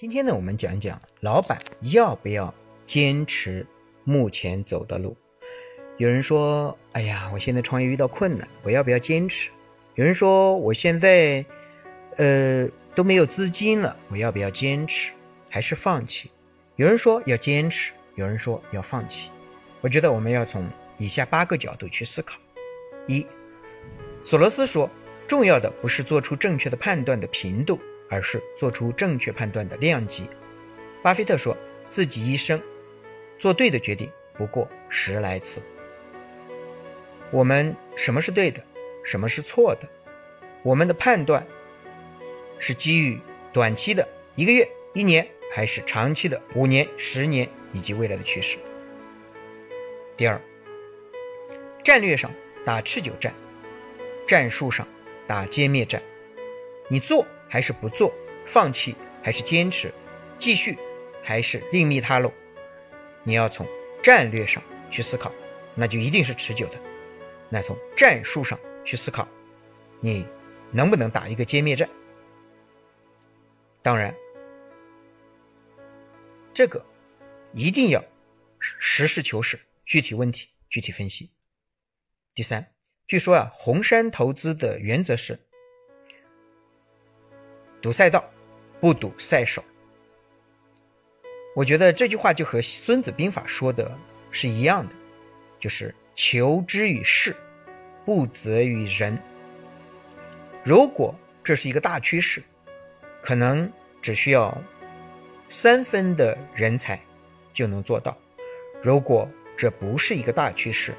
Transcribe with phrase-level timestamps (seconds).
[0.00, 2.54] 今天呢，我们讲讲老板要不要
[2.86, 3.66] 坚持
[4.04, 5.16] 目前走的路。
[5.96, 9.50] 有人说：“哎呀，我现在创业遇到困难，我要不要坚持？”
[9.96, 11.44] 有人说：“我现在，
[12.16, 15.10] 呃，都没有资金了，我要不要坚持，
[15.48, 16.30] 还是放弃？”
[16.78, 19.30] 有人说要坚持，有人说要放弃。
[19.80, 20.64] 我觉得我们要从
[20.96, 22.38] 以下八个角度去思考：
[23.08, 23.26] 一，
[24.22, 24.88] 索罗斯说，
[25.26, 27.80] 重要的不是做出正确的判断的频度。
[28.08, 30.28] 而是做出正确判断的量级。
[31.02, 31.56] 巴菲特说
[31.90, 32.60] 自己一生
[33.38, 35.60] 做对的决定不过十来次。
[37.30, 38.62] 我们什么是对的，
[39.04, 39.88] 什么是错的？
[40.62, 41.46] 我们的判断
[42.58, 43.18] 是基于
[43.52, 48.56] 短期的一个月、一年，还是长期的五年、十年以及未来的趋势？
[50.16, 50.40] 第二，
[51.84, 52.30] 战略上
[52.64, 53.32] 打持久战，
[54.26, 54.86] 战术上
[55.26, 56.02] 打歼灭战。
[56.88, 57.24] 你做。
[57.48, 58.12] 还是不做，
[58.46, 59.92] 放弃还是坚持，
[60.38, 60.78] 继续
[61.22, 62.32] 还是另觅他路？
[63.24, 63.66] 你要从
[64.02, 65.32] 战略上去思考，
[65.74, 66.76] 那就一定是持久的；
[67.48, 69.26] 那从战术上去思考，
[70.00, 70.26] 你
[70.70, 71.88] 能不能打一个歼灭战？
[73.82, 74.14] 当然，
[76.52, 76.84] 这个
[77.54, 78.04] 一定要
[78.58, 81.30] 实事求是，具体问题具体分析。
[82.34, 82.72] 第三，
[83.06, 85.38] 据说啊，红杉投资的原则是。
[87.80, 88.24] 赌赛道，
[88.80, 89.62] 不赌赛手。
[91.54, 93.90] 我觉得这句话就和《孙子兵法》说的
[94.30, 94.94] 是一样的，
[95.58, 97.34] 就是求之于事，
[98.04, 99.18] 不责于人。
[100.64, 102.42] 如果这是一个大趋势，
[103.22, 103.70] 可能
[104.02, 104.56] 只需要
[105.48, 107.00] 三分的人才
[107.52, 108.12] 就能做到；
[108.82, 110.94] 如果这不是一个大趋势，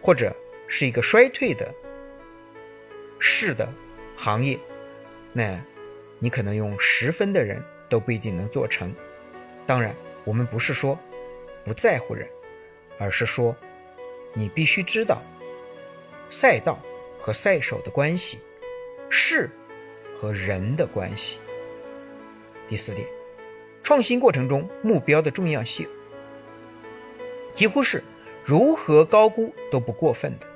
[0.00, 0.34] 或者
[0.68, 1.70] 是一个衰退的
[3.18, 3.68] 势的
[4.16, 4.58] 行业，
[5.36, 5.62] 那，
[6.18, 8.90] 你可能用十分的人都不一定能做成。
[9.66, 10.98] 当然，我们不是说
[11.62, 12.26] 不在乎人，
[12.98, 13.54] 而是说
[14.32, 15.22] 你必须知道
[16.30, 16.78] 赛道
[17.20, 18.38] 和赛手的关系，
[19.10, 19.50] 事
[20.18, 21.38] 和人的关系。
[22.66, 23.06] 第四点，
[23.82, 25.86] 创新过程中目标的重要性，
[27.52, 28.02] 几乎是
[28.42, 30.46] 如何高估都不过分的。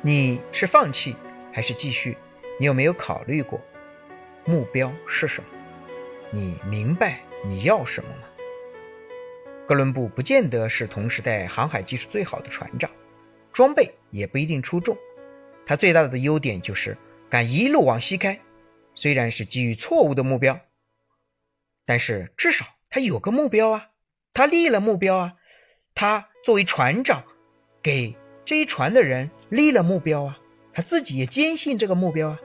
[0.00, 1.14] 你是放弃
[1.52, 2.16] 还是继续？
[2.58, 3.60] 你有没有考虑过
[4.44, 5.48] 目标是什么？
[6.30, 8.24] 你明白你要什么吗？
[9.66, 12.90] 哥伦布不见得是同时代航海技术最好的船长，
[13.52, 14.96] 装备也不一定出众。
[15.64, 16.96] 他最大的优点就是
[17.28, 18.38] 敢一路往西开，
[18.94, 20.58] 虽然是基于错误的目标，
[21.84, 23.90] 但是至少他有个目标啊，
[24.32, 25.34] 他立了目标啊，
[25.94, 27.22] 他作为船长，
[27.82, 30.38] 给这一船的人立了目标啊，
[30.72, 32.40] 他自己也坚信这个目标啊。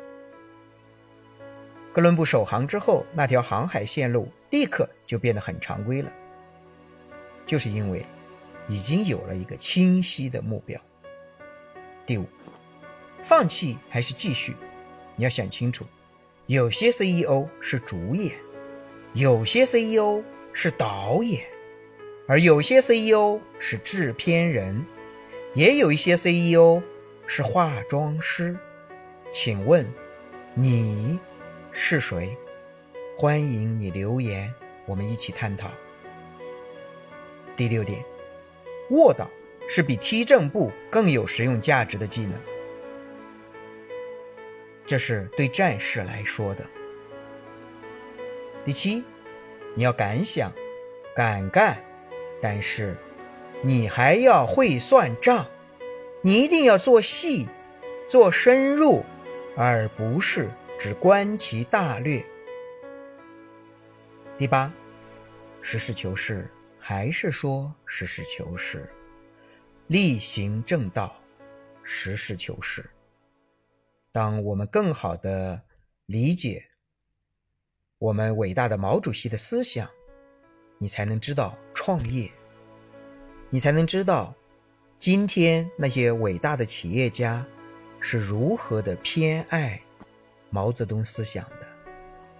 [1.93, 6.11] 哥伦布首航之后，那条航海线路立刻就变得很常规了，
[7.45, 8.03] 就是因为
[8.67, 10.81] 已经有了一个清晰的目标。
[12.03, 12.25] 第五，
[13.21, 14.55] 放弃还是继续？
[15.15, 15.85] 你要想清楚，
[16.47, 18.33] 有些 CEO 是主演，
[19.13, 21.45] 有些 CEO 是导演，
[22.27, 24.83] 而有些 CEO 是制片人，
[25.53, 26.81] 也有一些 CEO
[27.27, 28.57] 是化妆师。
[29.31, 29.87] 请问
[30.55, 31.19] 你？
[31.75, 32.37] 是谁？
[33.17, 34.53] 欢迎你留言，
[34.85, 35.71] 我们一起探讨。
[37.57, 38.05] 第六点，
[38.91, 39.27] 卧倒
[39.67, 42.39] 是比踢正步更有实用价值的技能，
[44.85, 46.63] 这是对战士来说的。
[48.63, 49.03] 第七，
[49.73, 50.53] 你要敢想，
[51.15, 51.75] 敢干，
[52.39, 52.95] 但是
[53.61, 55.43] 你还要会算账，
[56.21, 57.47] 你一定要做细，
[58.07, 59.03] 做深入，
[59.57, 60.47] 而不是。
[60.83, 62.21] 只观其大略。
[64.37, 64.69] 第八，
[65.61, 66.45] 实事求是，
[66.77, 68.89] 还是说实事求是，
[69.87, 71.15] 力行正道，
[71.83, 72.83] 实事求是。
[74.11, 75.61] 当我们更好的
[76.05, 76.65] 理解
[77.97, 79.89] 我们伟大的毛主席的思想，
[80.77, 82.29] 你才能知道创业，
[83.49, 84.35] 你才能知道
[84.99, 87.47] 今天那些伟大的企业家
[88.01, 89.81] 是如何的偏爱。
[90.53, 91.65] 毛泽东思想的，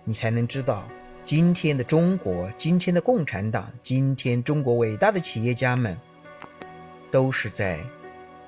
[0.04, 0.88] 你才能知道
[1.25, 5.98] 今天的中国，今天的共产党，今天中国伟大的企业家们，
[7.10, 7.83] 都是在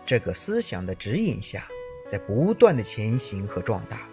[0.06, 1.68] 这个思想的指引下，
[2.08, 4.08] 在不断的前行和壮大。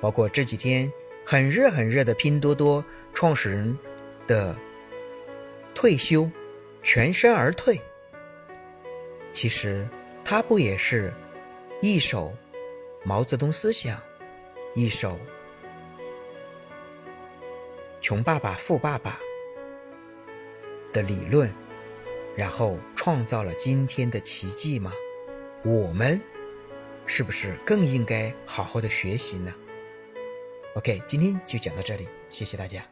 [0.00, 0.88] 包括这几天
[1.26, 3.76] 很热很热的拼多多创始人
[4.28, 4.56] 的
[5.74, 6.30] 退休，
[6.84, 7.80] 全身而退，
[9.32, 9.88] 其实
[10.24, 11.12] 他不也是
[11.82, 12.32] 一手
[13.02, 14.00] 毛泽东思想？
[14.74, 15.18] 一首
[18.00, 19.18] 穷爸爸、富爸爸
[20.92, 21.52] 的理论，
[22.36, 24.92] 然后创造了今天的奇迹吗？
[25.64, 26.20] 我们
[27.04, 29.52] 是不是更应该好好的学习呢
[30.76, 32.82] ？OK，今天就讲到这里，谢谢大家。